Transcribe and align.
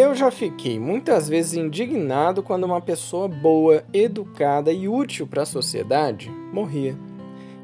Eu 0.00 0.14
já 0.14 0.30
fiquei 0.30 0.80
muitas 0.80 1.28
vezes 1.28 1.52
indignado 1.52 2.42
quando 2.42 2.64
uma 2.64 2.80
pessoa 2.80 3.28
boa, 3.28 3.84
educada 3.92 4.72
e 4.72 4.88
útil 4.88 5.26
para 5.26 5.42
a 5.42 5.46
sociedade 5.46 6.30
morria. 6.30 6.96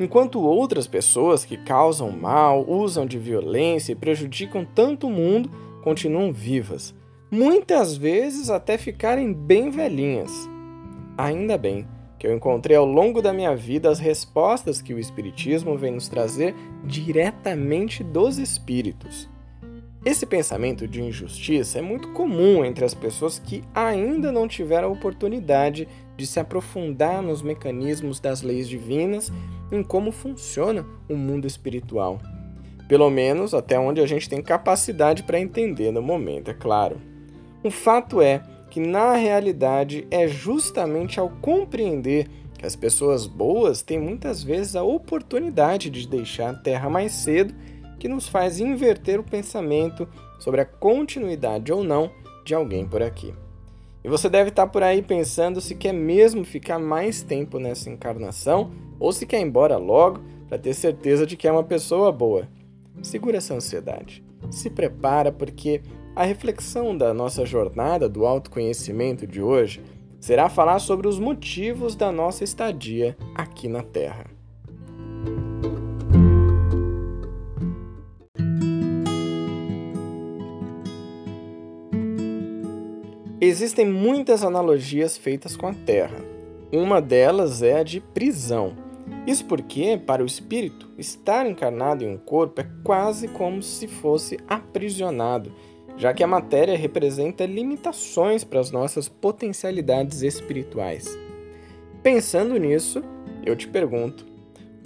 Enquanto 0.00 0.40
outras 0.40 0.86
pessoas 0.86 1.44
que 1.44 1.58
causam 1.58 2.10
mal, 2.10 2.64
usam 2.66 3.04
de 3.04 3.18
violência 3.18 3.92
e 3.92 3.94
prejudicam 3.94 4.64
tanto 4.64 5.08
o 5.08 5.10
mundo 5.10 5.50
continuam 5.82 6.32
vivas, 6.32 6.94
muitas 7.30 7.98
vezes 7.98 8.48
até 8.48 8.78
ficarem 8.78 9.30
bem 9.30 9.68
velhinhas. 9.68 10.32
Ainda 11.18 11.58
bem 11.58 11.86
que 12.18 12.26
eu 12.26 12.34
encontrei 12.34 12.78
ao 12.78 12.86
longo 12.86 13.20
da 13.20 13.34
minha 13.34 13.54
vida 13.54 13.90
as 13.90 13.98
respostas 13.98 14.80
que 14.80 14.94
o 14.94 14.98
Espiritismo 14.98 15.76
vem 15.76 15.92
nos 15.92 16.08
trazer 16.08 16.54
diretamente 16.82 18.02
dos 18.02 18.38
Espíritos. 18.38 19.30
Esse 20.04 20.26
pensamento 20.26 20.88
de 20.88 21.00
injustiça 21.00 21.78
é 21.78 21.82
muito 21.82 22.08
comum 22.08 22.64
entre 22.64 22.84
as 22.84 22.92
pessoas 22.92 23.38
que 23.38 23.62
ainda 23.72 24.32
não 24.32 24.48
tiveram 24.48 24.88
a 24.88 24.90
oportunidade 24.90 25.86
de 26.16 26.26
se 26.26 26.40
aprofundar 26.40 27.22
nos 27.22 27.40
mecanismos 27.40 28.18
das 28.18 28.42
leis 28.42 28.68
divinas, 28.68 29.30
em 29.70 29.80
como 29.80 30.10
funciona 30.10 30.84
o 31.08 31.14
mundo 31.14 31.46
espiritual. 31.46 32.18
Pelo 32.88 33.08
menos 33.10 33.54
até 33.54 33.78
onde 33.78 34.00
a 34.00 34.06
gente 34.06 34.28
tem 34.28 34.42
capacidade 34.42 35.22
para 35.22 35.38
entender 35.38 35.92
no 35.92 36.02
momento, 36.02 36.50
é 36.50 36.54
claro. 36.54 37.00
O 37.62 37.70
fato 37.70 38.20
é 38.20 38.42
que, 38.70 38.80
na 38.80 39.14
realidade, 39.14 40.04
é 40.10 40.26
justamente 40.26 41.20
ao 41.20 41.30
compreender 41.30 42.28
que 42.58 42.66
as 42.66 42.74
pessoas 42.74 43.24
boas 43.24 43.82
têm 43.82 44.00
muitas 44.00 44.42
vezes 44.42 44.74
a 44.74 44.82
oportunidade 44.82 45.88
de 45.88 46.08
deixar 46.08 46.50
a 46.50 46.54
terra 46.54 46.90
mais 46.90 47.12
cedo 47.12 47.54
que 48.02 48.08
nos 48.08 48.26
faz 48.26 48.58
inverter 48.58 49.20
o 49.20 49.22
pensamento 49.22 50.08
sobre 50.40 50.60
a 50.60 50.64
continuidade 50.64 51.72
ou 51.72 51.84
não 51.84 52.10
de 52.44 52.52
alguém 52.52 52.84
por 52.84 53.00
aqui. 53.00 53.32
E 54.02 54.08
você 54.08 54.28
deve 54.28 54.48
estar 54.48 54.66
por 54.66 54.82
aí 54.82 55.00
pensando 55.00 55.60
se 55.60 55.76
quer 55.76 55.92
mesmo 55.92 56.44
ficar 56.44 56.80
mais 56.80 57.22
tempo 57.22 57.60
nessa 57.60 57.88
encarnação 57.88 58.72
ou 58.98 59.12
se 59.12 59.24
quer 59.24 59.38
ir 59.38 59.44
embora 59.44 59.76
logo 59.76 60.20
para 60.48 60.58
ter 60.58 60.74
certeza 60.74 61.24
de 61.24 61.36
que 61.36 61.46
é 61.46 61.52
uma 61.52 61.62
pessoa 61.62 62.10
boa. 62.10 62.48
Segura 63.04 63.36
essa 63.36 63.54
ansiedade. 63.54 64.24
Se 64.50 64.68
prepara 64.68 65.30
porque 65.30 65.80
a 66.16 66.24
reflexão 66.24 66.98
da 66.98 67.14
nossa 67.14 67.46
jornada 67.46 68.08
do 68.08 68.26
autoconhecimento 68.26 69.28
de 69.28 69.40
hoje 69.40 69.80
será 70.18 70.48
falar 70.48 70.80
sobre 70.80 71.06
os 71.06 71.20
motivos 71.20 71.94
da 71.94 72.10
nossa 72.10 72.42
estadia 72.42 73.16
aqui 73.36 73.68
na 73.68 73.84
Terra. 73.84 74.41
Existem 83.44 83.84
muitas 83.84 84.44
analogias 84.44 85.16
feitas 85.16 85.56
com 85.56 85.66
a 85.66 85.74
Terra. 85.74 86.24
Uma 86.72 87.02
delas 87.02 87.60
é 87.60 87.80
a 87.80 87.82
de 87.82 87.98
prisão. 87.98 88.76
Isso 89.26 89.46
porque, 89.46 89.98
para 89.98 90.22
o 90.22 90.26
espírito, 90.26 90.88
estar 90.96 91.44
encarnado 91.44 92.04
em 92.04 92.08
um 92.08 92.16
corpo 92.16 92.60
é 92.60 92.70
quase 92.84 93.26
como 93.26 93.60
se 93.60 93.88
fosse 93.88 94.38
aprisionado, 94.46 95.52
já 95.96 96.14
que 96.14 96.22
a 96.22 96.26
matéria 96.28 96.78
representa 96.78 97.44
limitações 97.44 98.44
para 98.44 98.60
as 98.60 98.70
nossas 98.70 99.08
potencialidades 99.08 100.22
espirituais. 100.22 101.18
Pensando 102.00 102.56
nisso, 102.56 103.02
eu 103.44 103.56
te 103.56 103.66
pergunto: 103.66 104.24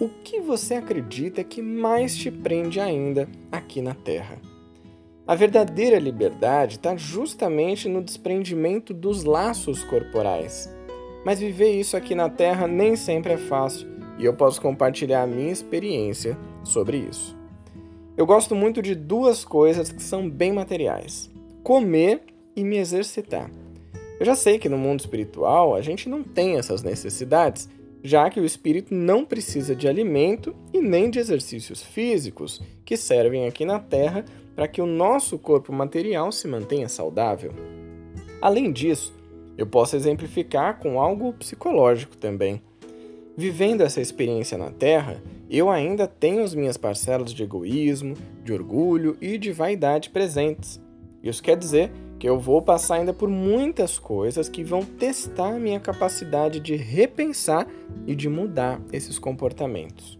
o 0.00 0.08
que 0.08 0.40
você 0.40 0.76
acredita 0.76 1.44
que 1.44 1.60
mais 1.60 2.16
te 2.16 2.30
prende 2.30 2.80
ainda 2.80 3.28
aqui 3.52 3.82
na 3.82 3.92
Terra? 3.92 4.40
A 5.26 5.34
verdadeira 5.34 5.98
liberdade 5.98 6.76
está 6.76 6.96
justamente 6.96 7.88
no 7.88 8.00
desprendimento 8.00 8.94
dos 8.94 9.24
laços 9.24 9.82
corporais. 9.82 10.72
Mas 11.24 11.40
viver 11.40 11.72
isso 11.72 11.96
aqui 11.96 12.14
na 12.14 12.30
Terra 12.30 12.68
nem 12.68 12.94
sempre 12.94 13.32
é 13.32 13.36
fácil 13.36 13.88
e 14.20 14.24
eu 14.24 14.34
posso 14.34 14.62
compartilhar 14.62 15.22
a 15.22 15.26
minha 15.26 15.50
experiência 15.50 16.38
sobre 16.62 16.98
isso. 16.98 17.36
Eu 18.16 18.24
gosto 18.24 18.54
muito 18.54 18.80
de 18.80 18.94
duas 18.94 19.44
coisas 19.44 19.90
que 19.90 20.00
são 20.00 20.30
bem 20.30 20.52
materiais: 20.52 21.28
comer 21.64 22.22
e 22.54 22.62
me 22.62 22.78
exercitar. 22.78 23.50
Eu 24.20 24.24
já 24.24 24.36
sei 24.36 24.60
que 24.60 24.68
no 24.68 24.78
mundo 24.78 25.00
espiritual 25.00 25.74
a 25.74 25.82
gente 25.82 26.08
não 26.08 26.22
tem 26.22 26.56
essas 26.56 26.84
necessidades, 26.84 27.68
já 28.06 28.30
que 28.30 28.38
o 28.38 28.44
espírito 28.44 28.94
não 28.94 29.24
precisa 29.24 29.74
de 29.74 29.88
alimento 29.88 30.54
e 30.72 30.80
nem 30.80 31.10
de 31.10 31.18
exercícios 31.18 31.82
físicos 31.82 32.62
que 32.84 32.96
servem 32.96 33.48
aqui 33.48 33.64
na 33.64 33.80
Terra 33.80 34.24
para 34.54 34.68
que 34.68 34.80
o 34.80 34.86
nosso 34.86 35.36
corpo 35.36 35.72
material 35.72 36.30
se 36.30 36.46
mantenha 36.46 36.88
saudável. 36.88 37.52
Além 38.40 38.70
disso, 38.70 39.12
eu 39.58 39.66
posso 39.66 39.96
exemplificar 39.96 40.78
com 40.78 41.00
algo 41.00 41.32
psicológico 41.32 42.16
também. 42.16 42.62
Vivendo 43.36 43.80
essa 43.80 44.00
experiência 44.00 44.56
na 44.56 44.70
Terra, 44.70 45.20
eu 45.50 45.68
ainda 45.68 46.06
tenho 46.06 46.44
as 46.44 46.54
minhas 46.54 46.76
parcelas 46.76 47.34
de 47.34 47.42
egoísmo, 47.42 48.14
de 48.44 48.52
orgulho 48.52 49.16
e 49.20 49.36
de 49.36 49.50
vaidade 49.50 50.10
presentes. 50.10 50.80
Isso 51.24 51.42
quer 51.42 51.56
dizer 51.56 51.90
que 52.26 52.30
eu 52.30 52.40
vou 52.40 52.60
passar 52.60 52.96
ainda 52.96 53.12
por 53.12 53.28
muitas 53.28 54.00
coisas 54.00 54.48
que 54.48 54.64
vão 54.64 54.82
testar 54.82 55.54
a 55.54 55.58
minha 55.60 55.78
capacidade 55.78 56.58
de 56.58 56.74
repensar 56.74 57.68
e 58.04 58.16
de 58.16 58.28
mudar 58.28 58.80
esses 58.92 59.16
comportamentos. 59.16 60.18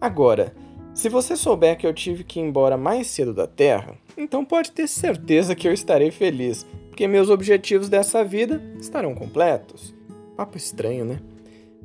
Agora, 0.00 0.54
se 0.94 1.10
você 1.10 1.36
souber 1.36 1.76
que 1.76 1.86
eu 1.86 1.92
tive 1.92 2.24
que 2.24 2.40
ir 2.40 2.42
embora 2.42 2.78
mais 2.78 3.08
cedo 3.08 3.34
da 3.34 3.46
Terra, 3.46 3.98
então 4.16 4.46
pode 4.46 4.72
ter 4.72 4.88
certeza 4.88 5.54
que 5.54 5.68
eu 5.68 5.74
estarei 5.74 6.10
feliz, 6.10 6.64
porque 6.88 7.06
meus 7.06 7.28
objetivos 7.28 7.90
dessa 7.90 8.24
vida 8.24 8.62
estarão 8.80 9.14
completos. 9.14 9.94
Papo 10.38 10.56
estranho, 10.56 11.04
né? 11.04 11.20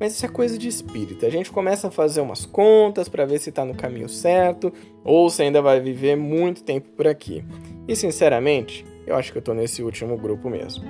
Mas 0.02 0.14
isso 0.14 0.26
é 0.26 0.30
coisa 0.30 0.58
de 0.58 0.68
espírito. 0.68 1.28
A 1.28 1.30
gente 1.30 1.52
começa 1.52 1.90
a 1.90 1.92
fazer 1.92 2.22
umas 2.22 2.44
contas 2.44 3.08
para 3.08 3.24
ver 3.24 3.38
se 3.38 3.50
está 3.50 3.64
no 3.64 3.76
caminho 3.76 4.10
certo 4.10 4.74
ou 5.04 5.30
se 5.30 5.44
ainda 5.44 5.62
vai 5.62 5.80
viver 5.80 6.18
muito 6.18 6.64
tempo 6.64 6.90
por 6.98 7.06
aqui. 7.06 7.46
E 7.88 7.96
sinceramente, 7.96 8.84
eu 9.06 9.16
acho 9.16 9.32
que 9.32 9.38
eu 9.38 9.42
estou 9.42 9.54
nesse 9.54 9.84
último 9.84 10.18
grupo 10.18 10.50
mesmo. 10.50 10.84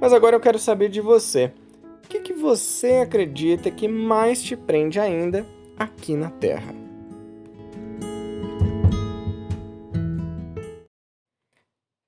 Mas 0.00 0.12
agora 0.12 0.36
eu 0.36 0.40
quero 0.40 0.60
saber 0.60 0.90
de 0.90 1.00
você. 1.00 1.50
O 2.04 2.08
que, 2.08 2.20
que 2.20 2.32
você 2.32 2.98
acredita 2.98 3.68
que 3.68 3.88
mais 3.88 4.40
te 4.40 4.54
prende 4.54 5.00
ainda 5.00 5.44
aqui 5.76 6.14
na 6.14 6.30
Terra? 6.30 6.72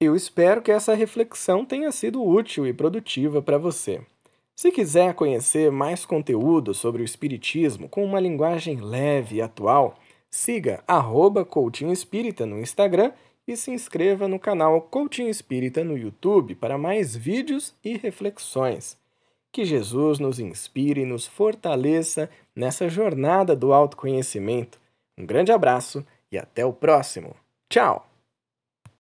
Eu 0.00 0.14
espero 0.14 0.62
que 0.62 0.70
essa 0.70 0.94
reflexão 0.94 1.64
tenha 1.64 1.90
sido 1.90 2.22
útil 2.22 2.64
e 2.64 2.72
produtiva 2.72 3.42
para 3.42 3.58
você. 3.58 4.02
Se 4.54 4.70
quiser 4.70 5.14
conhecer 5.14 5.70
mais 5.72 6.06
conteúdo 6.06 6.72
sobre 6.74 7.02
o 7.02 7.04
Espiritismo 7.04 7.88
com 7.88 8.04
uma 8.04 8.20
linguagem 8.20 8.80
leve 8.80 9.36
e 9.36 9.42
atual, 9.42 9.96
siga 10.30 10.82
arroba 10.86 11.46
Espírita 11.92 12.46
no 12.46 12.60
Instagram 12.60 13.12
e 13.46 13.56
se 13.56 13.70
inscreva 13.70 14.28
no 14.28 14.38
canal 14.38 14.80
Coaching 14.80 15.28
Espírita 15.28 15.82
no 15.82 15.98
YouTube 15.98 16.54
para 16.54 16.78
mais 16.78 17.16
vídeos 17.16 17.74
e 17.84 17.96
reflexões. 17.96 18.96
Que 19.52 19.64
Jesus 19.64 20.18
nos 20.18 20.38
inspire 20.38 21.02
e 21.02 21.06
nos 21.06 21.26
fortaleça 21.26 22.30
nessa 22.54 22.88
jornada 22.88 23.54
do 23.54 23.72
autoconhecimento. 23.72 24.80
Um 25.18 25.26
grande 25.26 25.52
abraço 25.52 26.04
e 26.30 26.38
até 26.38 26.64
o 26.64 26.72
próximo. 26.72 27.36
Tchau! 27.68 28.13